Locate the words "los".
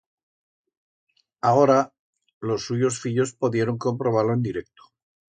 2.39-2.63